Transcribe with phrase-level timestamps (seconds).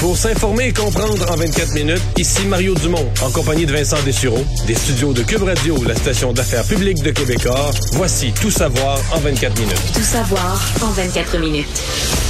[0.00, 4.44] Pour s'informer et comprendre en 24 minutes, ici Mario Dumont, en compagnie de Vincent Dessureau,
[4.66, 7.70] des studios de Cube Radio, la station d'affaires publique de Québecor.
[7.92, 9.82] Voici Tout savoir en 24 minutes.
[9.94, 11.66] Tout savoir en 24 minutes.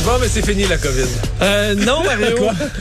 [0.05, 1.07] Bon, mais c'est fini la COVID.
[1.43, 2.37] Euh, non, Mario.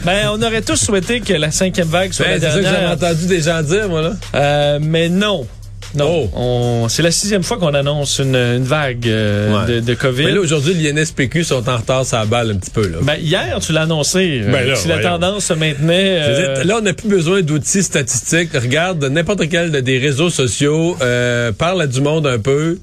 [0.06, 2.64] ben, on aurait tous souhaité que la cinquième vague soit Ben, la c'est ça que
[2.64, 2.92] j'avais dernière.
[2.96, 4.12] entendu des gens dire, moi, là.
[4.36, 5.48] Euh, mais non.
[5.96, 6.30] Non.
[6.36, 6.40] Oh.
[6.86, 9.74] On- C'est la sixième fois qu'on annonce une, une vague euh, Ouais.
[9.76, 10.26] de, de COVID.
[10.26, 12.98] Mais là, aujourd'hui, l'INSPQ sont en retard sur la balle un petit peu, là.
[13.02, 14.42] Ben, hier, tu l'as annoncé.
[14.44, 16.20] euh, Ben là, si la tendance se maintenait.
[16.22, 18.50] Euh, là, on n'a plus besoin d'outils statistiques.
[18.54, 22.78] Regarde, n'importe quel de- des réseaux sociaux, euh, parle à du monde un peu.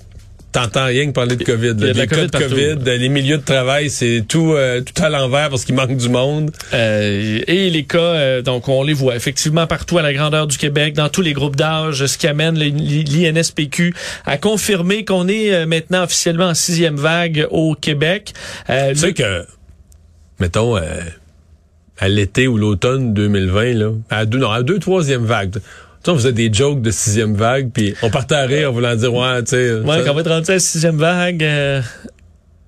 [0.52, 1.68] T'entends rien que parler de COVID.
[1.68, 1.72] Là.
[1.74, 2.48] de la Les cas COVID de partout.
[2.50, 6.10] COVID, les milieux de travail, c'est tout, euh, tout à l'envers parce qu'il manque du
[6.10, 6.50] monde.
[6.74, 10.58] Euh, et les cas, euh, donc on les voit effectivement partout à la grandeur du
[10.58, 13.94] Québec, dans tous les groupes d'âge, ce qui amène l'INSPQ
[14.26, 18.34] à confirmer qu'on est euh, maintenant officiellement en sixième vague au Québec.
[18.68, 19.46] Euh, Tu sais que,
[20.38, 21.00] mettons, euh,
[21.98, 25.56] à l'été ou l'automne 2020, là, à deux, non, à deux, troisième vague.
[26.02, 28.96] Tu on faisait des jokes de sixième vague, puis on partait à rire en voulant
[28.96, 29.74] dire, ouais, tu sais.
[29.74, 31.80] Ouais, ça- quand on va être rendu à la sixième vague, euh,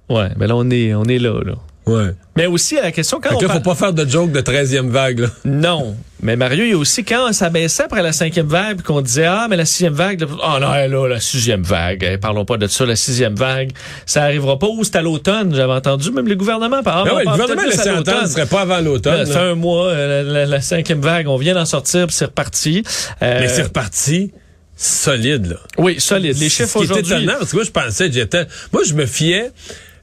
[0.08, 1.54] ouais, ben là on est, on est là, là.
[1.86, 2.10] Ouais.
[2.36, 4.32] Mais aussi à la question quand on que là, par- faut pas faire de jokes
[4.32, 5.28] de treizième vague, là.
[5.44, 5.96] Non.
[6.22, 9.26] Mais Mario, il y a aussi quand ça baissait après la cinquième vague, qu'on disait
[9.26, 12.56] ah mais la sixième vague, là, oh non là la sixième vague, hey, parlons pas
[12.56, 13.70] de ça, la sixième vague,
[14.06, 17.10] ça arrivera pas ou c'est à l'automne, j'avais entendu même le gouvernement parler.
[17.12, 19.26] Ah ouais, le gouvernement laissait entendre, ce serait pas avant l'automne.
[19.26, 22.16] Ça fait un mois, euh, la, la- la cinquième vague, on vient d'en sortir, puis
[22.16, 22.82] c'est reparti.
[23.22, 24.32] Euh, Mais c'est reparti
[24.76, 25.56] solide, là.
[25.78, 26.36] oui, solide.
[26.38, 27.12] Les chiffres aujourd'hui.
[27.12, 29.50] étonnant, parce que moi, je pensais, j'étais, moi, je me fiais,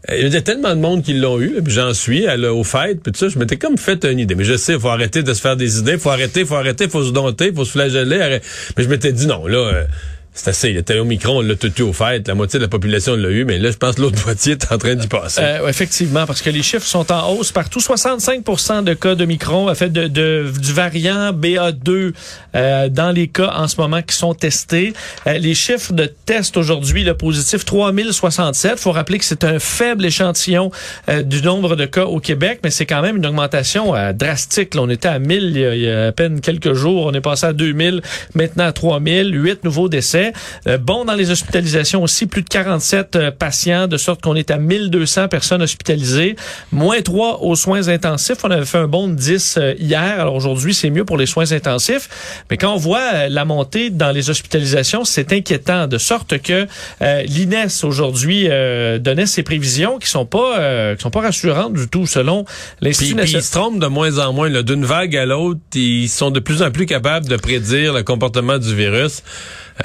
[0.10, 2.54] il y a tellement de monde qui l'ont eu, là, puis j'en suis, à la-
[2.54, 4.36] au fait, puis tout ça, je m'étais comme fait une idée.
[4.36, 7.04] Mais je sais, faut arrêter de se faire des idées, faut arrêter, faut arrêter, faut
[7.04, 8.20] se dompter, faut se flageller.
[8.20, 8.44] arrête-
[8.78, 9.84] Mais je m'étais dit, non, là, euh,
[10.34, 13.30] c'est assez, au micro, on l'a tout au fait, la moitié de la population l'a
[13.30, 15.42] eu, mais là, je pense que l'autre moitié est en train d'y passer.
[15.44, 17.80] Euh, effectivement, parce que les chiffres sont en hausse partout.
[17.80, 22.14] 65% de cas de Micron, en fait, de, de- du variant BA2
[22.56, 24.94] euh, dans les cas en ce moment qui sont testés.
[25.28, 28.80] Euh, les chiffres de tests aujourd'hui, le positif 3067.
[28.80, 30.72] faut rappeler que c'est un faible échantillon
[31.10, 34.76] euh, du nombre de cas au Québec, mais c'est quand même une augmentation euh, drastique.
[34.76, 37.08] Là, on était à 1000 il y, a, il y a à peine quelques jours.
[37.08, 38.02] On est passé à 2000,
[38.34, 40.21] maintenant à 3000, 8 nouveaux décès.
[40.68, 44.52] Euh, bon, dans les hospitalisations aussi, plus de 47 euh, patients, de sorte qu'on est
[44.52, 46.36] à 1200 personnes hospitalisées,
[46.72, 48.38] moins 3 aux soins intensifs.
[48.44, 51.26] On avait fait un bond de 10 euh, hier, alors aujourd'hui, c'est mieux pour les
[51.26, 52.10] soins intensifs.
[52.50, 56.68] Mais quand on voit euh, la montée dans les hospitalisations, c'est inquiétant, de sorte que
[57.02, 61.88] l'INES aujourd'hui euh, donnait ses prévisions qui sont pas euh, qui sont pas rassurantes du
[61.88, 62.46] tout, selon
[62.82, 63.44] l'Institut puis ils national.
[63.44, 64.50] se trompent de moins en moins.
[64.62, 68.58] D'une vague à l'autre, ils sont de plus en plus capables de prédire le comportement
[68.58, 69.24] du virus.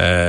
[0.00, 0.25] Euh,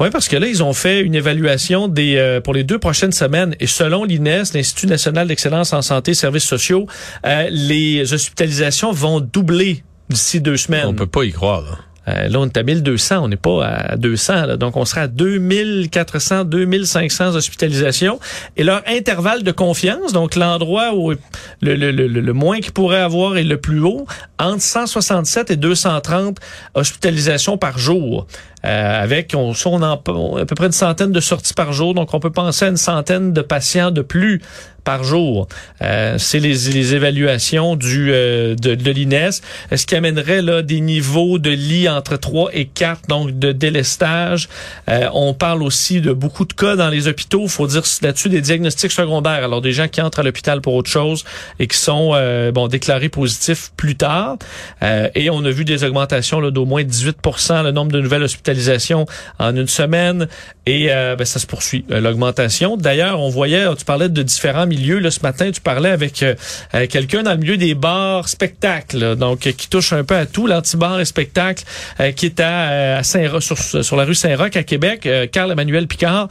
[0.00, 3.12] Oui, parce que là, ils ont fait une évaluation des euh, pour les deux prochaines
[3.12, 6.86] semaines et selon l'INES, l'Institut national d'excellence en santé et services sociaux,
[7.26, 10.86] euh, les hospitalisations vont doubler d'ici deux semaines.
[10.86, 11.62] on peut pas y croire.
[11.62, 11.78] là.
[12.08, 14.46] Euh, là, on est à 1200, on n'est pas à 200.
[14.46, 14.56] là.
[14.56, 18.18] donc, on sera à 2400, 2500 hospitalisations.
[18.56, 21.16] Et leur intervalle de confiance, donc l'endroit où le,
[21.60, 24.06] le, le, le moins qu'ils pourraient avoir est le plus haut,
[24.38, 26.38] entre 167 et 230
[26.74, 28.26] hospitalisations par jour.
[28.64, 32.12] Euh, avec on, on en, à peu près une centaine de sorties par jour, donc
[32.12, 34.42] on peut penser à une centaine de patients de plus
[34.88, 35.48] par jour.
[35.82, 39.42] Euh, c'est les, les évaluations du euh, de, de l'INES,
[39.76, 44.48] ce qui amènerait là des niveaux de lits entre 3 et 4, donc de délestage.
[44.88, 47.48] Euh, on parle aussi de beaucoup de cas dans les hôpitaux.
[47.48, 49.44] Faut dire là-dessus des diagnostics secondaires.
[49.44, 51.22] Alors des gens qui entrent à l'hôpital pour autre chose
[51.58, 54.38] et qui sont euh, bon déclarés positifs plus tard.
[54.82, 57.18] Euh, et on a vu des augmentations d'au moins 18
[57.62, 59.04] le nombre de nouvelles hospitalisations
[59.38, 60.28] en une semaine.
[60.64, 62.78] Et euh, ben, ça se poursuit, l'augmentation.
[62.78, 64.64] D'ailleurs, on voyait, tu parlais de différents.
[64.78, 66.34] Là, ce matin, tu parlais avec euh,
[66.74, 70.26] euh, quelqu'un dans le milieu des bars spectacles, donc euh, qui touche un peu à
[70.26, 71.64] tout, l'anti-bar et spectacle,
[72.00, 75.86] euh, qui est à, euh, Saint sur, sur la rue Saint-Roch à Québec, Carl Emmanuel
[75.86, 76.28] Picard,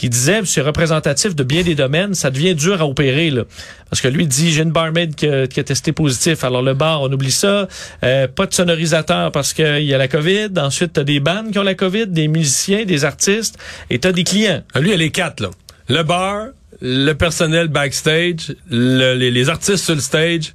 [0.00, 3.28] qui disait, c'est représentatif de bien des domaines, ça devient dur à opérer.
[3.28, 3.42] Là.
[3.90, 6.42] Parce que lui dit, j'ai une barmaid qui a, qui a testé positif.
[6.42, 7.68] Alors le bar, on oublie ça.
[8.02, 10.48] Euh, pas de sonorisateur parce qu'il y a la COVID.
[10.56, 13.58] Ensuite, tu as des bandes qui ont la COVID, des musiciens, des artistes,
[13.90, 14.62] et tu as des clients.
[14.72, 15.50] Ah, Lui, il y a les quatre, là.
[15.88, 16.46] Le bar,
[16.80, 20.54] le personnel backstage, le- les, les artistes sur le stage,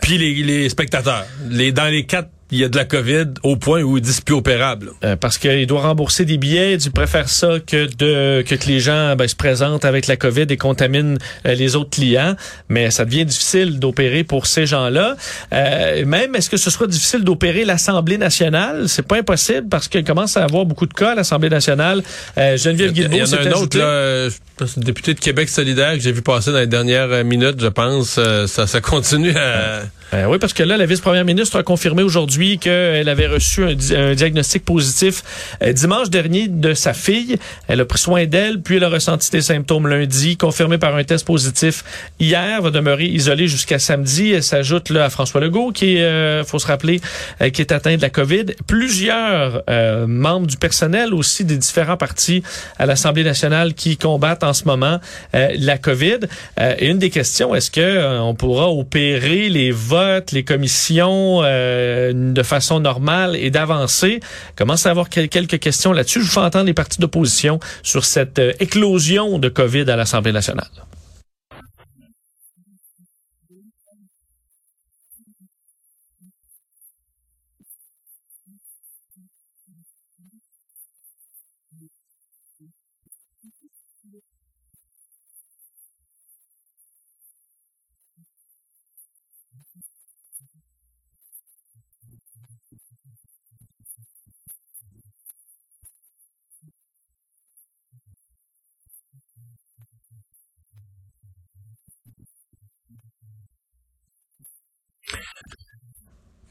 [0.00, 1.26] puis les, les spectateurs.
[1.48, 4.20] Les, dans les quatre, il y a de la COVID au point où ils disent
[4.20, 4.90] plus opérable.
[5.04, 6.76] Euh, parce qu'il doit rembourser des billets.
[6.76, 10.46] Tu préfères ça que de que, que les gens ben, se présentent avec la COVID
[10.50, 11.16] et contaminent
[11.46, 12.36] euh, les autres clients.
[12.68, 15.16] Mais ça devient difficile d'opérer pour ces gens-là.
[15.52, 18.88] Euh, même, est-ce que ce sera difficile d'opérer l'Assemblée nationale?
[18.88, 22.02] C'est pas impossible parce qu'il commence à avoir beaucoup de cas à l'Assemblée nationale.
[22.36, 25.48] Euh, Geneviève Il y Guilbeault en a un autre, là, euh, le député de Québec
[25.48, 28.16] solidaire que j'ai vu passer dans les dernières minutes, je pense.
[28.18, 29.82] euh, ça, ça continue à...
[30.14, 33.74] Euh, oui, parce que là, la vice-première ministre a confirmé aujourd'hui qu'elle avait reçu un,
[33.74, 35.22] di- un diagnostic positif
[35.62, 37.36] euh, dimanche dernier de sa fille.
[37.68, 41.04] Elle a pris soin d'elle, puis elle a ressenti des symptômes lundi, confirmé par un
[41.04, 41.84] test positif
[42.20, 44.32] hier, va demeurer isolée jusqu'à samedi.
[44.32, 47.00] Elle s'ajoute là à François Legault, qui euh, faut se rappeler,
[47.40, 48.46] euh, qui est atteint de la COVID.
[48.66, 52.42] Plusieurs euh, membres du personnel aussi des différents partis
[52.78, 54.98] à l'Assemblée nationale qui combattent en ce moment
[55.32, 56.20] la COVID.
[56.60, 62.42] Et une des questions, est-ce que on pourra opérer les votes, les commissions euh, de
[62.42, 64.20] façon normale et d'avancer?
[64.56, 66.20] Commence à avoir quel- quelques questions là-dessus.
[66.20, 70.32] Je vous fais entendre les partis d'opposition sur cette euh, éclosion de COVID à l'Assemblée
[70.32, 70.68] nationale.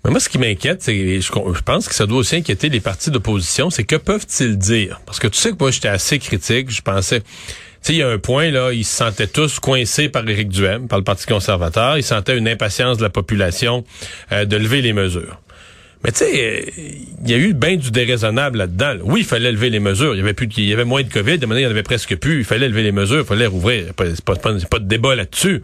[0.04, 2.80] Mais moi, ce qui m'inquiète, c'est, je, je pense que ça doit aussi inquiéter les
[2.80, 5.00] partis d'opposition, c'est que peuvent-ils dire?
[5.06, 7.22] Parce que tu sais que moi, j'étais assez critique, je pensais...
[7.22, 10.50] Tu sais, il y a un point, là, ils se sentaient tous coincés par Éric
[10.50, 11.98] Duhem, par le Parti conservateur.
[11.98, 13.84] Ils sentaient une impatience de la population
[14.32, 15.42] euh, de lever les mesures.
[16.04, 16.72] Mais tu sais, euh,
[17.24, 18.94] il y a eu bien du déraisonnable là-dedans.
[18.94, 19.00] là.
[19.02, 20.14] Oui, il fallait lever les mesures.
[20.14, 21.40] Il y avait plus, il y avait moins de COVID.
[21.40, 22.40] De manière, il y en avait presque plus.
[22.40, 23.22] Il fallait lever les mesures.
[23.22, 23.86] Il fallait rouvrir.
[23.98, 25.64] C'est pas, pas, pas de débat là-dessus.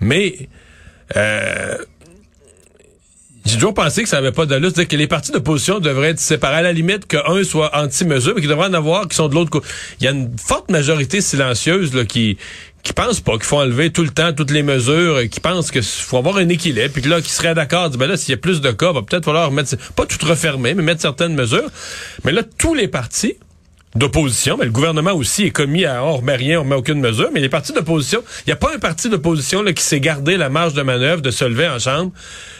[0.00, 0.50] Mais
[1.16, 1.78] euh,
[3.46, 4.70] j'ai toujours pensé que ça n'avait pas d'allure.
[4.70, 6.56] C'est-à-dire que les partis d'opposition devraient être séparés.
[6.56, 9.50] À la limite, qu'un soit anti-mesure, mais qu'il devrait en avoir qui sont de l'autre
[9.50, 9.66] côté.
[10.00, 12.38] Il y a une forte majorité silencieuse là, qui
[12.82, 15.82] qui pensent pas qu'il faut enlever tout le temps toutes les mesures, qui pensent qu'il
[15.82, 18.36] faut avoir un équilibre, puis que là, qui seraient d'accord, ben là, s'il y a
[18.36, 21.68] plus de cas, va peut-être falloir mettre, pas tout refermer, mais mettre certaines mesures.
[22.24, 23.34] Mais là, tous les partis
[23.96, 27.40] d'opposition, mais le gouvernement aussi est commis à remet rien, on remet aucune mesure, mais
[27.40, 30.74] les partis d'opposition, il n'y a pas un parti d'opposition qui s'est gardé la marge
[30.74, 32.12] de manœuvre de se lever en chambre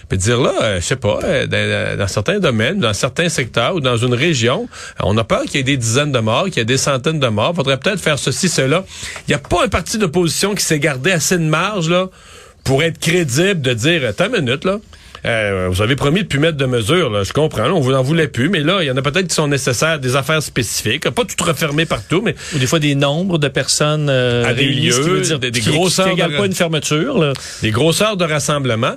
[0.08, 3.28] puis de dire là, euh, je sais pas, euh, dans, dans certains domaines, dans certains
[3.28, 4.68] secteurs ou dans une région,
[5.02, 7.18] on a peur qu'il y ait des dizaines de morts, qu'il y ait des centaines
[7.18, 8.84] de morts, faudrait peut-être faire ceci, cela.
[9.26, 12.08] Il n'y a pas un parti d'opposition qui s'est gardé assez de marge là
[12.62, 14.78] pour être crédible de dire, attends une minute là,
[15.24, 17.94] euh, vous avez promis de plus mettre de mesures, là, je comprends, là, on vous
[17.94, 20.42] en voulait plus, mais là, il y en a peut-être qui sont nécessaires, des affaires
[20.42, 24.54] spécifiques, pas tout refermer partout, mais Ou des fois des nombres de personnes euh, À
[24.54, 26.55] des réunies, ce qui lieux, veut dire des- des qui- grosseurs qui de- pas une
[26.55, 27.19] fermeture.
[27.19, 27.32] Là.
[27.62, 28.94] des grosseurs de rassemblement.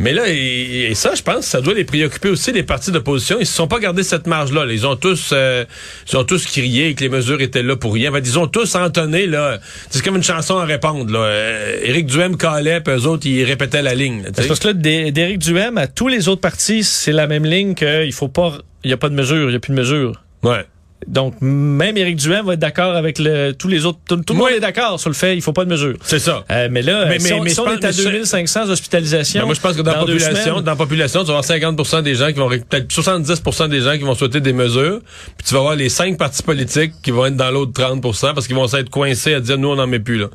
[0.00, 3.36] Mais là, et, et ça, je pense, ça doit les préoccuper aussi, les partis d'opposition.
[3.38, 4.64] Ils se sont pas gardés cette marge-là.
[4.64, 4.72] là.
[4.72, 5.64] Ils ont tous, euh,
[6.10, 8.10] ils ont tous crié que les mesures étaient là pour rien.
[8.10, 9.58] Ben, ils ont tous entonné, là.
[9.90, 11.18] C'est comme une chanson à répondre, là.
[11.20, 14.72] Euh, Éric Duhem calait, puis eux autres, ils répétaient la ligne, là, parce que là,
[14.72, 18.58] d'É- d'Éric Duhem à tous les autres partis, c'est la même ligne qu'il faut pas,
[18.84, 20.22] il y a pas de mesure, il y a plus de mesure.
[20.42, 20.64] Ouais.
[21.06, 23.98] Donc même Éric Duhem va être d'accord avec le, tous les autres.
[24.06, 25.96] Tout, tout le Moi- monde est d'accord sur le fait, il faut pas de mesure.
[26.02, 26.44] C'est ça.
[26.50, 27.92] Euh, mais là, Mais- si mais- on, mais si je on pense- est à mais
[27.94, 31.26] je- 2500 hospitalisations, Ben, moi, je pense que dans, la population, dans la population, tu
[31.26, 34.52] vas avoir 50% des gens qui vont, peut-être 70% des gens qui vont souhaiter des
[34.52, 35.00] mesures,
[35.38, 38.46] puis tu vas avoir les cinq partis politiques qui vont être dans l'autre 30% parce
[38.46, 40.26] qu'ils vont s'être coincés à dire, nous, on n'en met plus, là.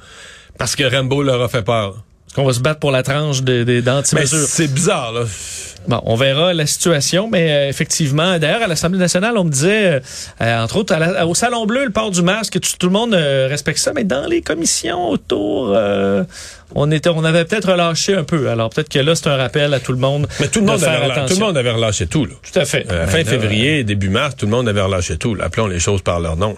[0.57, 1.97] Parce que Rambo leur a fait peur.
[2.35, 4.45] Qu'on va se battre pour la tranche de- de- d'anti-mesures.
[4.47, 5.21] c'est bizarre, là.
[5.87, 10.01] Bon, on verra la situation, mais euh, effectivement, d'ailleurs, à l'Assemblée nationale, on me disait,
[10.41, 12.91] euh, entre autres, à la- au Salon Bleu, le port du masque, tout, tout le
[12.91, 15.77] monde euh, respecte ça, mais dans les commissions autour,
[16.73, 18.49] on était, on avait peut-être relâché un peu.
[18.49, 20.27] Alors peut-être que là, c'est un rappel à tout le monde.
[20.39, 22.33] Mais tout le de monde, faire avait relâché, tout le monde avait relâché tout, là.
[22.51, 22.85] Tout à fait.
[22.89, 25.35] Ben fin février, début mars, tout le monde avait relâché tout.
[25.35, 25.45] là.
[25.45, 26.49] Appelons les choses par leur nom.
[26.49, 26.55] là.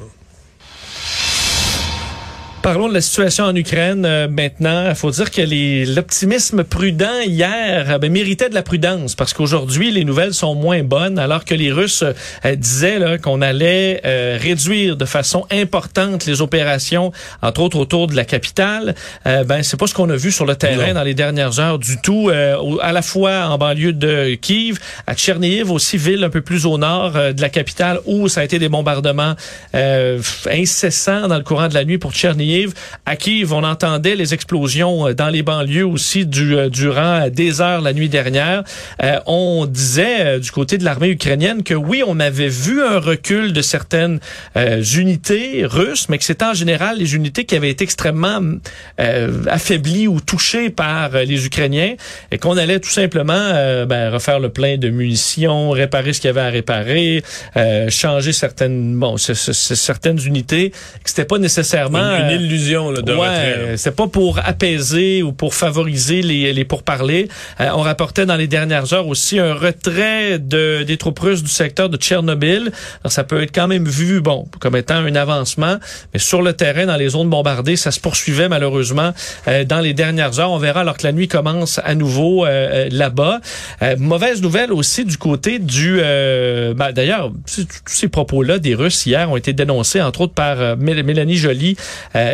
[2.68, 4.90] Parlons de la situation en Ukraine euh, maintenant.
[4.90, 9.90] Il faut dire que l'optimisme prudent hier euh, ben, méritait de la prudence parce qu'aujourd'hui,
[9.90, 12.04] les nouvelles sont moins bonnes alors que les Russes
[12.44, 18.18] euh, disaient qu'on allait euh, réduire de façon importante les opérations, entre autres autour de
[18.18, 18.96] la capitale.
[19.24, 20.96] Ben, c'est pas ce qu'on a vu sur le terrain Non.
[20.96, 25.16] dans les dernières heures du tout, euh, à la fois en banlieue de Kiev, à
[25.16, 28.60] Tchernihiv, aussi ville un peu plus au nord de la capitale où ça a été
[28.60, 29.36] des bombardements
[29.74, 30.20] euh,
[30.52, 32.12] incessants dans le courant de la nuit pour
[33.06, 37.62] À Kiev, on entendait les explosions euh, dans les banlieues aussi du, euh, durant des
[37.62, 38.64] heures la nuit dernière.
[39.04, 43.00] Euh, on disait euh, du côté de l'armée ukrainienne que oui, on avait vu un
[43.00, 44.20] recul de certaines
[44.56, 48.42] euh, unités russes, mais que c'était en général les unités qui avaient été extrêmement
[49.00, 51.96] euh, affaiblies ou touchées par les Ukrainiens
[52.32, 53.52] et qu'on allait tout simplement
[53.88, 57.24] ben, refaire le plein de munitions, réparer ce qu'il y avait à réparer,
[57.90, 60.72] changer certaines bon c- c- certaines unités,
[61.04, 62.00] que c'était pas nécessairement
[62.42, 67.28] illusion là, de ouais, c'est pas pour apaiser ou pour favoriser les, les pourparlers.
[67.60, 71.50] Euh, on rapportait dans les dernières heures aussi un retrait de, des troupes russes du
[71.50, 72.72] secteur de Tchernobyl.
[73.04, 75.78] Alors, ça peut être quand même vu, bon, comme étant un avancement,
[76.14, 79.14] mais sur le terrain, dans les zones bombardées, ça se poursuivait malheureusement
[79.48, 80.52] euh, dans les dernières heures.
[80.52, 83.40] On verra alors que la nuit commence à nouveau euh, euh, là-bas.
[83.82, 86.00] Euh, mauvaise nouvelle aussi du côté du...
[86.00, 90.58] euh, ben, D'ailleurs, tous ces propos-là des Russes hier ont été dénoncés, entre autres par
[90.78, 91.78] Mél- Mélanie Joly,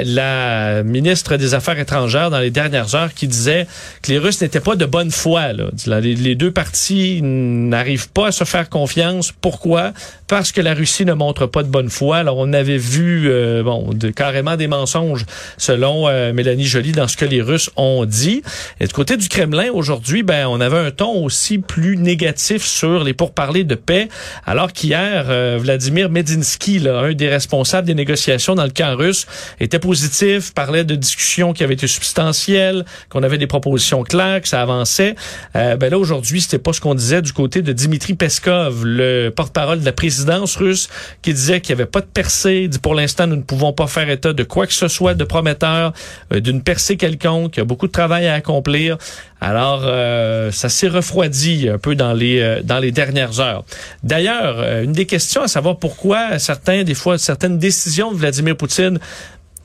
[0.05, 3.67] la ministre des Affaires étrangères, dans les dernières heures, qui disait
[4.01, 5.53] que les Russes n'étaient pas de bonne foi.
[5.53, 5.65] Là.
[5.99, 9.31] Les, deux parties n'arrivent pas à se faire confiance.
[9.31, 9.93] Pourquoi?
[10.27, 12.17] Parce que la Russie ne montre pas de bonne foi.
[12.17, 15.25] Alors, on avait vu euh, bon, carrément des mensonges,
[15.57, 18.41] selon euh, Mélanie Joly, dans ce que les Russes ont dit.
[18.79, 23.03] Et du côté du Kremlin, aujourd'hui, ben, on avait un ton aussi plus négatif sur
[23.03, 24.07] les pourparlers de paix,
[24.45, 29.25] alors qu'hier, euh, Vladimir Medinsky, là, un des responsables des négociations dans le camp russe,
[29.59, 34.47] était positif, parlait de discussions qui avaient été substantielles, qu'on avait des propositions claires, que
[34.47, 35.15] ça avançait.
[35.57, 39.29] Euh, ben là, aujourd'hui, c'était pas ce qu'on disait du côté de Dimitri Peskov, le
[39.29, 40.87] porte-parole de la présidence russe,
[41.21, 42.69] qui disait qu'il n'y avait pas de percée.
[42.69, 45.25] Dit pour l'instant, nous ne pouvons pas faire état de quoi que ce soit de
[45.25, 45.91] prometteur,
[46.33, 47.57] euh, d'une percée quelconque.
[47.57, 48.97] Il y a beaucoup de travail à accomplir.
[49.43, 53.65] Alors, euh, ça s'est refroidi un peu dans les euh, dans les dernières heures.
[54.01, 58.55] D'ailleurs, euh, une des questions à savoir pourquoi certains, des fois, certaines décisions de Vladimir
[58.55, 58.99] Poutine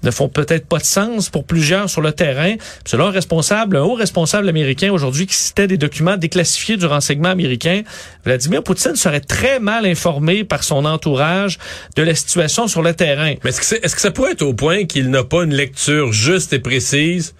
[0.03, 2.55] ne font peut-être pas de sens pour plusieurs sur le terrain.
[2.85, 7.31] Selon un responsable, un haut responsable américain aujourd'hui qui citait des documents déclassifiés du renseignement
[7.31, 7.83] américain,
[8.25, 11.59] Vladimir Poutine serait très mal informé par son entourage
[11.97, 13.35] de la situation sur le terrain.
[13.45, 16.53] Mais est-ce que, que ça pourrait être au point qu'il n'a pas une lecture juste
[16.53, 17.35] et précise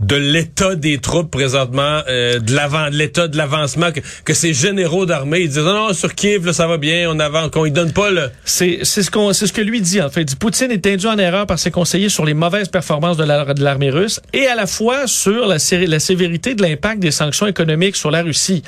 [0.00, 5.04] de l'état des troupes présentement, euh, de l'avant, l'état de l'avancement, que, que ces généraux
[5.06, 7.70] d'armée, ils disent non, non, sur Kiev, là, ça va bien, on avance, qu'on ne
[7.70, 8.30] donne pas le...
[8.44, 10.22] C'est c'est ce qu'on c'est ce que lui dit en fait.
[10.22, 13.24] Il dit Poutine est induit en erreur par ses conseillers sur les mauvaises performances de
[13.24, 17.46] la- de l'armée russe et à la fois sur la sévérité de l'impact des sanctions
[17.46, 18.62] économiques sur la Russie.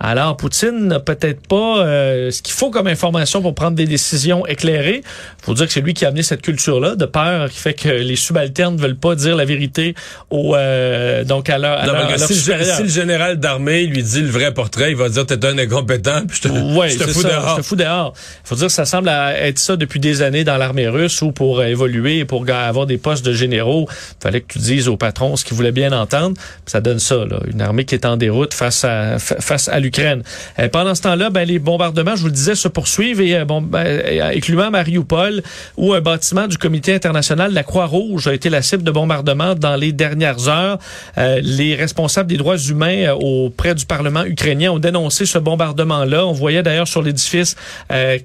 [0.00, 4.46] Alors, Poutine n'a peut-être pas euh, ce qu'il faut comme information pour prendre des décisions
[4.46, 5.02] éclairées.
[5.42, 7.88] faut dire que c'est lui qui a amené cette culture-là de peur qui fait que
[7.88, 9.94] les subalternes ne veulent pas dire la vérité
[10.30, 12.88] au euh, donc à leur, à Non, leur- mais à leur si, le, si le
[12.88, 16.48] général d'armée lui dit le vrai portrait, il va dire t'es un incompétent, puis je
[16.48, 17.50] te, Ouais, je te fous ça, dehors.
[17.56, 18.12] Je te fous dehors.
[18.44, 21.58] Faut dire que ça semble être ça depuis des années dans l'armée russe où pour
[21.60, 23.88] euh, évoluer et pour avoir des postes de généraux,
[24.22, 26.36] fallait que tu dises au patron ce qu'il voulait bien entendre.
[26.66, 29.80] Ça donne ça, là, une armée qui est en déroute face à fa- face à
[29.88, 30.22] l'Ukraine.
[30.58, 33.44] Euh, pendant ce temps-là, ben, les bombardements, je vous le disais, se poursuivent et euh,
[33.44, 35.42] bon, ben, euh, incluant Mariupol,
[35.76, 39.54] où un bâtiment du Comité international de la Croix-Rouge a été la cible de bombardements
[39.54, 40.78] dans les dernières heures.
[41.16, 46.26] Euh, les responsables des droits humains auprès du Parlement ukrainien ont dénoncé ce bombardement-là.
[46.26, 47.56] On voyait d'ailleurs sur l'édifice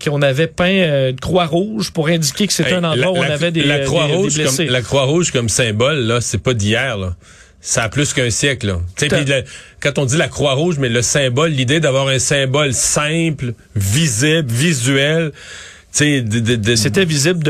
[0.03, 3.22] qu'on avait peint une Croix-Rouge pour indiquer que c'était Hey, un endroit la- où on
[3.22, 4.65] la- avait des, la des- croix des rouge blessés.
[4.65, 7.13] comme la croix rouge comme symbole là, c'est pas d'hier là.
[7.65, 9.41] Ça a plus qu'un siècle là.
[9.79, 14.51] Quand on dit la croix rouge, mais le symbole, l'idée d'avoir un symbole simple, visible,
[14.51, 15.32] visuel,
[15.93, 17.43] C'était visible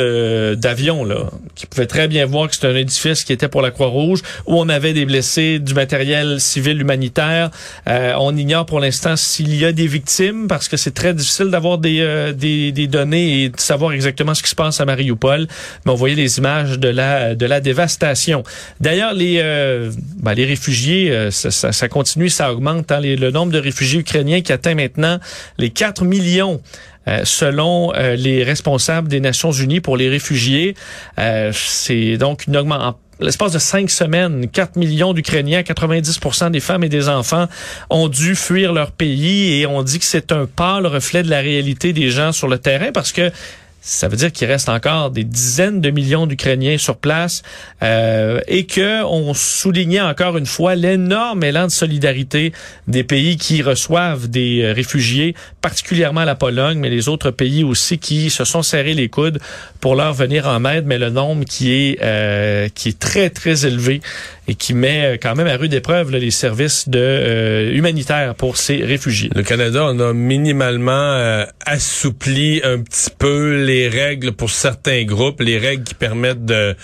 [0.58, 3.72] d'avion là, qui pouvait très bien voir que c'était un édifice qui était pour la
[3.72, 7.52] Croix-Rouge où on avait des blessés, du matériel civil humanitaire.
[7.88, 11.48] Euh, on ignore pour l'instant s'il y a des victimes parce que c'est très difficile
[11.52, 14.86] d'avoir des, euh, des des données et de savoir exactement ce qui se passe à
[14.86, 15.48] Mariupol.
[15.86, 18.44] Mais on voyait les images de la de la dévastation.
[18.82, 19.90] D'ailleurs les euh,
[20.22, 23.60] ben, les réfugiés euh, ça, ça, ça continue, ça augmente hein, les- le nombre de
[23.60, 25.18] réfugiés ukrainiens qui atteint maintenant
[25.58, 26.62] les 4 millions.
[27.08, 30.76] Euh, selon euh, les responsables des Nations Unies pour les réfugiés,
[31.20, 32.98] euh, c'est donc une augmentation.
[33.20, 37.48] L'espace de cinq semaines, 4 millions d'Ukrainiens, 90% des femmes et des enfants
[37.90, 41.40] ont dû fuir leur pays et on dit que c'est un pâle reflet de la
[41.40, 43.32] réalité des gens sur le terrain parce que
[43.86, 47.44] Ça veut dire qu'il reste encore des dizaines de millions d'Ukrainiens sur place
[47.82, 52.54] euh, et que on soulignait encore une fois l'énorme élan de solidarité
[52.88, 57.98] des pays qui reçoivent des euh, réfugiés, particulièrement la Pologne, mais les autres pays aussi
[57.98, 59.40] qui se sont serrés les coudes
[59.82, 63.66] pour leur venir en aide, mais le nombre qui est euh, qui est très très
[63.66, 64.00] élevé
[64.48, 68.84] et qui met quand même à rude épreuve les services de euh, humanitaires pour ces
[68.84, 69.30] réfugiés.
[69.36, 75.42] Le Canada, on a minimalement euh, assoupli un petit peu les règles pour certains groupes,
[75.42, 76.76] les règles qui permettent de,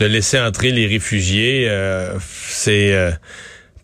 [0.00, 1.66] laisser entrer les réfugiés.
[1.68, 2.14] Euh,
[2.48, 2.94] c'est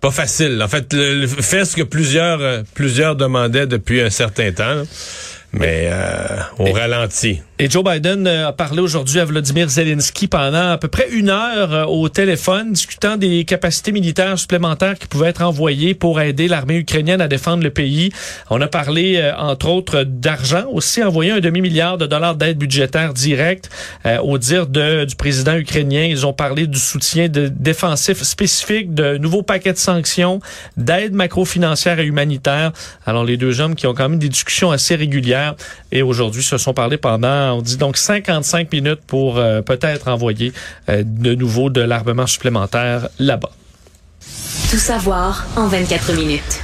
[0.00, 0.61] pas facile.
[0.62, 4.83] En fait, le, fait ce que plusieurs plusieurs demandaient depuis un certain temps,
[5.52, 5.90] mais
[6.59, 7.40] on ralentit.
[7.62, 11.30] Et Joe Biden euh, a parlé aujourd'hui à Vladimir Zelensky pendant à peu près une
[11.30, 16.49] heure euh, au téléphone, discutant des capacités militaires supplémentaires qui pouvaient être envoyées pour aider
[16.49, 18.11] l'armée ukrainienne à défendre le pays.
[18.50, 23.14] On a parlé, euh, entre autres, d'argent, aussi envoyé un demi-milliard de dollars d'aide budgétaire
[23.14, 23.71] directe.
[24.25, 29.18] au dire de, du président ukrainien, ils ont parlé du soutien de, défensif spécifique, de
[29.18, 30.40] nouveaux paquets de sanctions,
[30.76, 32.73] d'aide macro-financière et humanitaire.
[33.06, 35.41] Alors, les deux hommes qui ont quand même des discussions assez régulières
[35.90, 40.52] et aujourd'hui se sont parlé pendant on dit donc 55 minutes pour euh, peut-être envoyer
[40.88, 43.50] euh, de nouveau de l'armement supplémentaire là-bas.
[44.70, 46.62] Tout savoir en 24 minutes.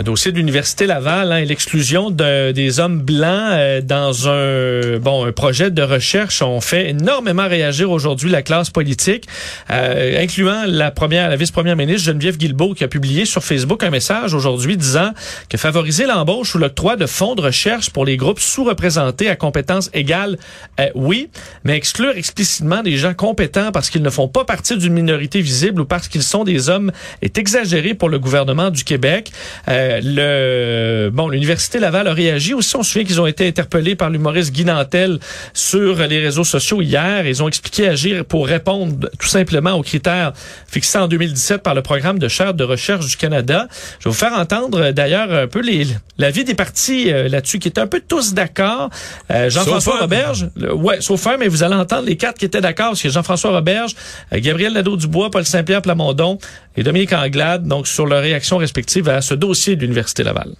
[0.00, 4.96] Le dossier de l'université Laval hein, et l'exclusion de, des hommes blancs euh, dans un
[4.96, 9.26] bon un projet de recherche ont fait énormément réagir aujourd'hui la classe politique,
[9.70, 13.90] euh, incluant la première, la vice-première ministre Geneviève Guilbeault qui a publié sur Facebook un
[13.90, 15.10] message aujourd'hui disant
[15.50, 19.90] que favoriser l'embauche ou l'octroi de fonds de recherche pour les groupes sous-représentés à compétences
[19.92, 20.38] égales,
[20.80, 21.28] euh, oui,
[21.64, 25.82] mais exclure explicitement des gens compétents parce qu'ils ne font pas partie d'une minorité visible
[25.82, 26.90] ou parce qu'ils sont des hommes
[27.20, 29.30] est exagéré pour le gouvernement du Québec.
[29.68, 32.76] Euh, le bon, l'université Laval a réagi aussi.
[32.76, 35.18] On se souvient qu'ils ont été interpellés par l'humoriste Guy Nantel
[35.52, 37.26] sur les réseaux sociaux hier.
[37.26, 40.32] Ils ont expliqué agir pour répondre tout simplement aux critères
[40.68, 43.66] fixés en 2017 par le programme de chaire de recherche du Canada.
[43.98, 45.86] Je vais vous faire entendre d'ailleurs un peu les
[46.18, 48.90] l'avis des partis euh, là-dessus qui étaient un peu tous d'accord.
[49.30, 52.96] Euh, Jean-François Roberge, ouais, sauf un, mais vous allez entendre les quatre qui étaient d'accord,
[52.96, 53.94] c'est Jean-François Roberge,
[54.32, 56.38] Gabriel Nadeau-Dubois, Paul Saint-Pierre Plamondon
[56.76, 60.54] et Dominique Anglade, donc sur leur réaction respective à ce dossier de l'Université Laval.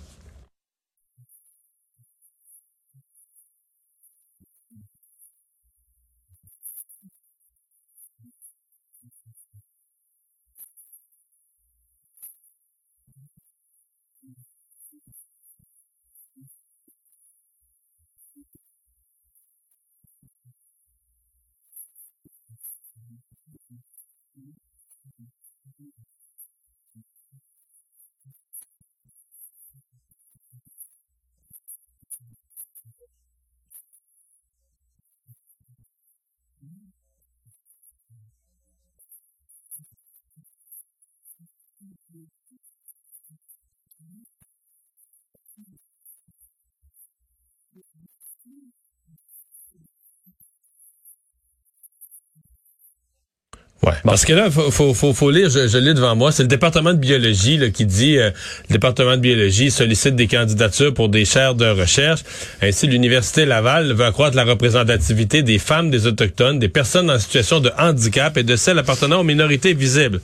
[53.83, 56.43] Ouais, parce que là, faut, faut, faut, faut lire, je, je l'ai devant moi, c'est
[56.43, 58.31] le département de biologie là, qui dit, euh,
[58.69, 62.21] le département de biologie sollicite des candidatures pour des chaires de recherche.
[62.61, 67.61] Ainsi, l'Université Laval veut accroître la représentativité des femmes, des autochtones, des personnes en situation
[67.61, 70.21] de handicap et de celles appartenant aux minorités visibles.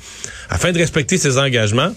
[0.51, 1.95] Afin de respecter ces engagements,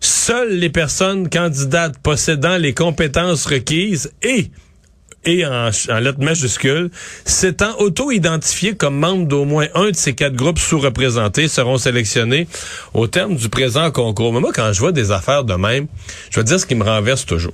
[0.00, 4.50] seules les personnes candidates possédant les compétences requises et
[5.24, 6.90] et en, lettres majuscules,
[7.24, 12.46] s'étant auto-identifiés comme membres d'au moins un de ces quatre groupes sous-représentés seront sélectionnés
[12.94, 14.32] au terme du présent concours.
[14.32, 15.86] Mais moi, quand je vois des affaires de même,
[16.30, 17.52] je veux dire ce qui me renverse toujours.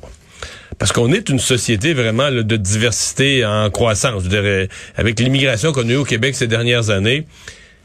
[0.79, 4.24] Parce qu'on est une société vraiment de diversité en croissance.
[4.24, 7.26] Je dirais, avec l'immigration qu'on a eue au Québec ces dernières années,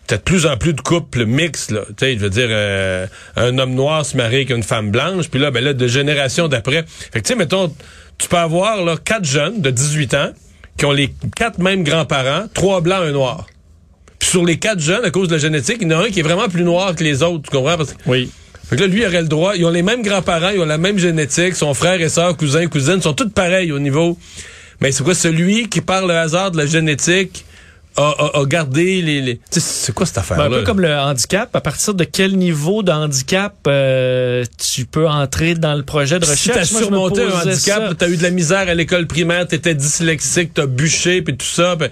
[0.08, 1.82] t'as de plus en plus de couples mixtes, là.
[1.88, 5.30] Tu sais, je veux dire, euh, un homme noir se marie avec une femme blanche,
[5.30, 6.84] puis là, ben là, de génération d'après.
[6.88, 7.74] Fait que, tu sais, mettons,
[8.22, 10.30] tu peux avoir là, quatre jeunes de 18 ans
[10.78, 13.48] qui ont les quatre mêmes grands-parents, trois blancs, un noir.
[14.20, 16.10] Puis sur les quatre jeunes, à cause de la génétique, il y en a un
[16.10, 17.84] qui est vraiment plus noir que les autres, tu comprends?
[18.06, 18.30] oui.
[18.70, 19.56] Fait que là, lui, il aurait le droit.
[19.58, 22.68] Ils ont les mêmes grands-parents, ils ont la même génétique, son frère et soeur, cousin,
[22.68, 24.18] cousine, sont tous pareils au niveau.
[24.80, 27.44] Mais c'est quoi, celui qui parle le hasard de la génétique,
[27.98, 29.40] a, gardé les...
[29.50, 30.50] C'est quoi cette affaire-là?
[30.50, 31.56] Ben, un peu comme le handicap.
[31.56, 36.26] À partir de quel niveau de handicap euh, tu peux entrer dans le projet de
[36.26, 36.40] recherche?
[36.68, 40.54] Si t'as surmonté un handicap, t'as eu de la misère à l'école primaire, t'étais dyslexique,
[40.54, 41.76] t'as bûché, puis tout ça...
[41.76, 41.90] Ben,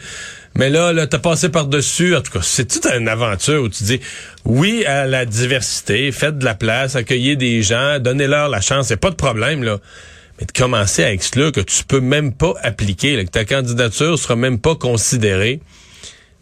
[0.55, 2.15] mais là, là t'as passé par-dessus.
[2.15, 3.99] En tout cas, c'est toute une aventure où tu dis
[4.45, 8.87] oui à la diversité, faites de la place, accueillez des gens, donnez-leur la chance.
[8.87, 9.77] C'est pas de problème, là.
[10.39, 14.17] Mais de commencer à exclure que tu peux même pas appliquer, là, que ta candidature
[14.17, 15.59] sera même pas considérée.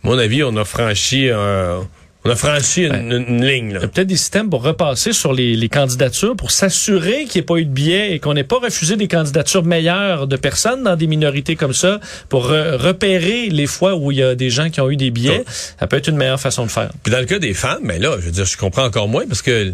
[0.04, 1.88] Mon avis, on a franchi un,
[2.24, 3.70] on a franchi une, une ligne.
[3.70, 3.82] Il Là.
[3.82, 7.44] y a peut-être des systèmes pour repasser sur les, les candidatures pour s'assurer qu'il n'y
[7.44, 10.84] ait pas eu de biais et qu'on n'ait pas refusé des candidatures meilleures de personnes
[10.84, 14.50] dans des minorités comme ça pour re- repérer les fois où il y a des
[14.50, 15.44] gens qui ont eu des biais.
[15.80, 16.90] Ça peut être une meilleure façon de faire.
[17.04, 19.26] Puis dans le cas des femmes, mais là, je veux dire, je comprends encore moins
[19.28, 19.74] parce que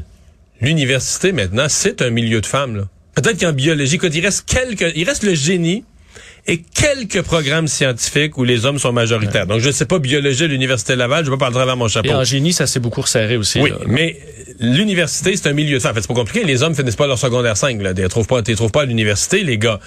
[0.61, 2.87] l'université maintenant, c'est un milieu de femmes.
[3.15, 5.83] Peut-être qu'en biologie, écoute, il reste quelques, il reste le génie
[6.45, 9.47] et quelques programmes scientifiques où les hommes sont majoritaires.
[9.47, 11.77] Donc je ne sais pas biologie à l'université Laval, je vais pas parler à travers
[11.77, 12.09] mon chapeau.
[12.09, 13.61] Et en génie, ça s'est beaucoup resserré aussi.
[13.61, 13.77] Oui, là.
[13.87, 14.19] mais
[14.59, 15.91] l'université, c'est un milieu de femmes.
[15.91, 16.43] En fait, c'est pas compliqué.
[16.45, 17.81] Les hommes finissent pas leur secondaire 5.
[17.81, 17.93] Là.
[17.95, 19.79] Ils ne trouvent pas, ils trouvent pas à l'université, les gars.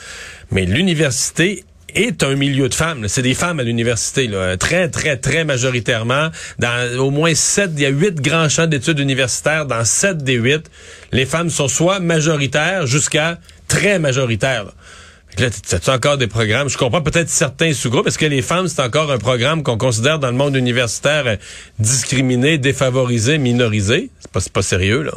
[0.50, 1.64] Mais l'université
[1.94, 3.06] est un milieu de femmes.
[3.08, 4.56] C'est des femmes à l'université, là.
[4.56, 6.28] très, très, très majoritairement.
[6.58, 9.66] Dans au moins sept, il y a huit grands champs d'études universitaires.
[9.66, 10.70] Dans sept des huit,
[11.12, 13.38] les femmes sont soit majoritaires jusqu'à
[13.68, 14.64] très majoritaires.
[14.64, 14.74] là.
[15.38, 16.68] Là, tu encore des programmes?
[16.68, 18.06] Je comprends peut-être certains sous-groupes.
[18.06, 21.36] Est-ce que les femmes, c'est encore un programme qu'on considère dans le monde universitaire euh,
[21.78, 24.10] discriminé, défavorisé, minorisé?
[24.20, 25.12] C'est pas, pas sérieux, là.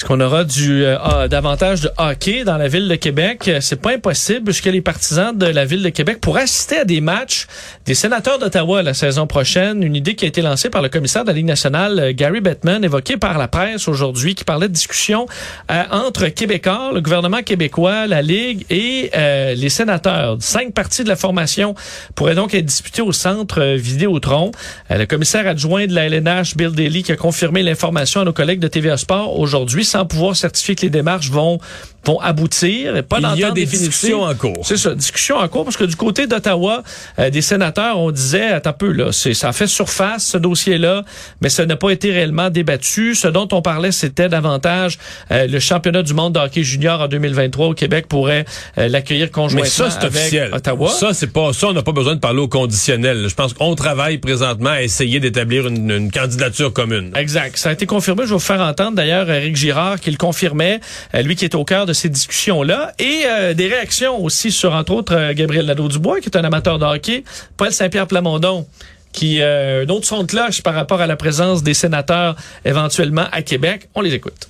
[0.00, 3.46] Est-ce qu'on aura du euh, ah, davantage de hockey dans la ville de Québec?
[3.48, 6.84] Euh, C'est pas impossible puisque les partisans de la ville de Québec pourraient assister à
[6.86, 7.46] des matchs
[7.84, 9.82] des sénateurs d'Ottawa la saison prochaine.
[9.82, 12.40] Une idée qui a été lancée par le commissaire de la Ligue nationale, euh, Gary
[12.40, 15.26] Bettman, évoquée par la presse aujourd'hui, qui parlait de discussion
[15.70, 20.38] euh, entre Québécois, le gouvernement québécois, la Ligue et euh, les sénateurs.
[20.40, 21.74] Cinq parties de la formation
[22.14, 24.50] pourraient donc être disputées au centre euh, Vidéotron.
[24.88, 28.60] Le commissaire adjoint de la LNH, Bill Daly, qui a confirmé l'information à nos collègues
[28.60, 31.58] de TVA Sport aujourd'hui, sans pouvoir certifier que les démarches vont
[32.06, 32.96] vont aboutir.
[32.96, 33.90] Et Pas Il y a des définitive.
[33.90, 34.62] discussions en cours.
[34.62, 36.82] C'est ça, discussion en cours, parce que du côté d'Ottawa,
[37.18, 41.04] euh, des sénateurs, on disait, attends un peu, là, ça a fait surface, ce dossier-là,
[41.42, 43.14] mais ça n'a pas été réellement débattu.
[43.14, 44.98] Ce dont on parlait, c'était davantage
[45.30, 48.44] euh, le championnat du monde de hockey junior en 2023 au Québec pourrait
[48.78, 50.54] euh, l'accueillir conjointement Mais ça, c'est avec officiel.
[50.54, 50.88] Ottawa.
[50.90, 53.26] Ça, c'est pas, ça, on n'a pas besoin de parler au conditionnel.
[53.28, 57.10] Je pense qu'on travaille présentement à essayer d'établir une, une candidature commune.
[57.16, 57.58] Exact.
[57.58, 58.22] Ça a été confirmé.
[58.22, 60.80] Je vais vous faire entendre d'ailleurs Eric Girard qui le confirmait,
[61.14, 62.92] euh, lui qui est au cœur de ces discussions-là.
[62.98, 66.78] Et euh, des réactions aussi sur, entre autres, euh, Gabriel Nadeau-Dubois, qui est un amateur
[66.78, 67.24] de hockey,
[67.56, 68.66] Paul Saint-Pierre Plamondon,
[69.12, 73.42] qui euh, un autre de cloche par rapport à la présence des sénateurs éventuellement à
[73.42, 73.88] Québec.
[73.94, 74.49] On les écoute.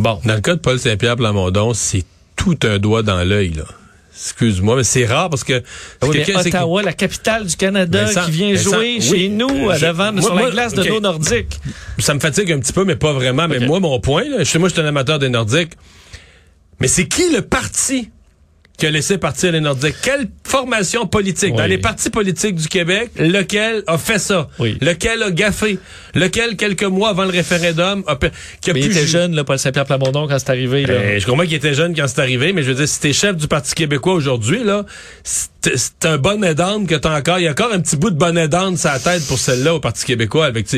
[0.00, 0.20] Bon.
[0.24, 2.04] Dans le cas de Paul Saint-Pierre Plamondon, c'est
[2.36, 3.64] tout un doigt dans l'œil, là.
[4.14, 5.60] Excuse-moi, mais c'est rare parce que
[6.00, 9.02] Ah oui, mais Ottawa, la capitale du Canada, Vincent, qui vient Vincent, jouer oui.
[9.02, 10.88] chez nous, à devant, moi- sur la glace de ok.
[10.88, 11.60] l'eau nordique.
[11.98, 13.48] ça me fatigue un petit peu, mais pas vraiment.
[13.48, 15.72] Mais moi, mon point, là, moi, je suis un amateur des Nordiques.
[16.80, 18.10] Mais c'est qui le parti
[18.78, 19.96] qui a laissé partir les Nordiques?
[20.02, 21.54] Quelle formation politique?
[21.54, 24.48] Dans les partis politiques du Québec, lequel a fait ça?
[24.60, 24.78] Oui.
[24.80, 25.80] Lequel a gaffé?
[26.14, 28.16] Lequel, quelques mois avant le référendum, a,
[28.60, 30.86] qui a Mais il était jeune, là, Paul Saint-Pierre Plamondon, quand c'est arrivé.
[30.86, 30.94] là.
[30.94, 33.12] Ben, je comprends qu'il était jeune quand c'est arrivé, mais je veux dire, si t'es
[33.12, 34.86] chef du Parti québécois aujourd'hui, là,
[35.24, 37.40] c'est un bonnet d'âne que t'as encore.
[37.40, 39.74] Il y a encore un petit bout de bonnet d'âne sur la tête pour celle-là
[39.74, 40.46] au Parti québécois.
[40.46, 40.68] Avec,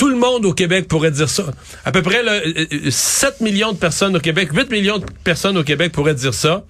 [0.00, 1.44] tout le monde au Québec pourrait dire ça.
[1.84, 5.04] À peu près là, euh, euh, 7 millions de personnes au Québec, 8 millions de
[5.24, 6.64] personnes au Québec pourraient dire ça,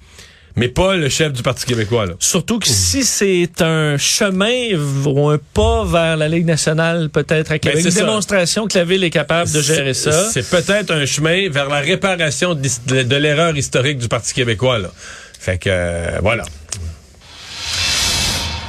[0.56, 2.06] mais pas le chef du Parti québécois.
[2.06, 2.12] Là.
[2.18, 4.74] Surtout que si c'est un chemin
[5.06, 8.00] ou un pas vers la Ligue nationale, peut-être à Québec, Ben, c'est une ça.
[8.06, 10.30] démonstration que la ville est capable de gérer ça.
[10.30, 14.78] C'est peut-être un chemin vers la réparation de l'erreur historique du Parti québécois.
[14.78, 14.90] Là.
[15.38, 16.42] Fait que, euh, voilà.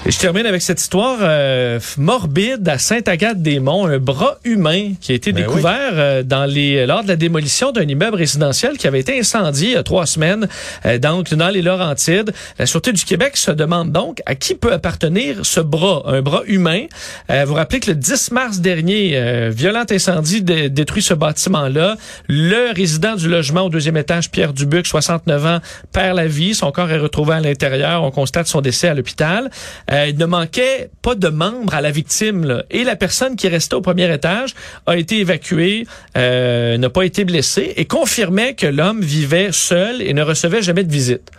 [0.03, 5.15] Et je termine avec cette histoire euh, morbide à Sainte-Agathe-des-Monts, un bras humain qui a
[5.15, 8.99] été Ben découvert euh, dans les lors de la démolition d'un immeuble résidentiel qui avait
[8.99, 10.47] été incendié il y a trois semaines,
[10.87, 12.33] euh, donc dans les Laurentides.
[12.57, 16.41] La Sûreté du Québec se demande donc à qui peut appartenir ce bras, un bras
[16.47, 16.85] humain.
[17.29, 21.95] Euh, vous rappelez que le 10 mars dernier, euh, violent incendie dé- détruit ce bâtiment-là.
[22.27, 25.59] Le résident du logement au deuxième étage, Pierre Dubuc, 69 ans,
[25.93, 26.55] perd la vie.
[26.55, 28.01] Son corps est retrouvé à l'intérieur.
[28.01, 29.51] On constate son décès à l'hôpital.
[29.91, 32.45] Euh, il ne manquait pas de membres à la victime.
[32.45, 32.63] là.
[32.71, 34.53] Et la personne qui restait au premier étage
[34.85, 35.85] a été évacuée,
[36.17, 40.83] euh, n'a pas été blessée et confirmait que l'homme vivait seul et ne recevait jamais
[40.83, 41.29] de visite.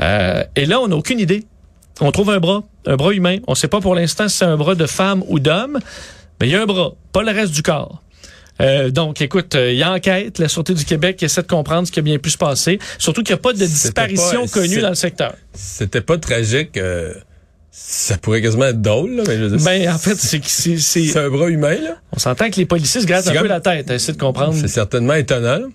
[0.00, 1.44] Euh, et là, on n'a aucune idée.
[2.00, 3.38] On trouve un bras, un bras humain.
[3.46, 5.78] On ne sait pas pour l'instant si c'est un bras de femme ou d'homme,
[6.40, 8.02] mais il y a un bras, pas le reste du corps.
[8.62, 11.86] Euh, donc, écoute, euh, il y a enquête, la Sûreté du Québec essaie de comprendre
[11.86, 12.78] ce qui a bien pu se passer.
[12.98, 15.34] Surtout qu'il n'y a pas de disparition pas- connue dans le secteur.
[15.54, 16.76] C'était pas tragique.
[16.76, 17.14] euh,
[17.82, 20.46] ça pourrait quasiment être drôle, là, mais je veux dire, Ben, en fait, c'est que
[20.48, 21.96] c'est, un bras humain, là.
[22.12, 24.54] on s'entend que les policiers se grattent un peu la tête, à essayer de comprendre.
[24.54, 25.58] C'est certainement étonnant.
[25.58, 25.66] là.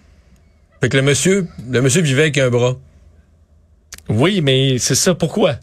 [0.81, 2.75] Fait que le monsieur, le monsieur vivait avec un bras.
[4.07, 5.55] Oui, mais c'est ça, pourquoi?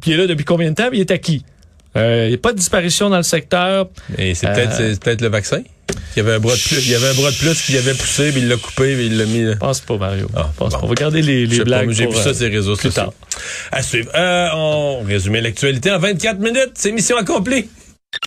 [0.00, 0.88] Puis il est là depuis combien de temps?
[0.92, 1.44] Il est à qui?
[1.96, 3.88] Euh, il n'y a pas de disparition dans le secteur.
[4.18, 4.54] Et c'est Euh.
[4.54, 5.62] peut-être c'est peut-être le vaccin?
[6.16, 7.76] Il y avait un bras de plus, il y avait un bras de plus qu'il
[7.76, 9.42] avait poussé, puis il l'a coupé, puis il l'a mis.
[9.42, 9.52] là.
[9.54, 10.28] Je pense pas, Mario.
[10.34, 10.78] Ah, Je pense bon.
[10.78, 10.84] pas.
[10.84, 11.90] On va garder les, blagues.
[11.90, 13.04] j'ai vu euh, ça sur les réseaux plus sociaux.
[13.04, 13.12] tard.
[13.72, 14.10] À suivre.
[14.14, 16.72] Euh, on résumait l'actualité en 24 minutes.
[16.74, 17.68] C'est mission accomplie.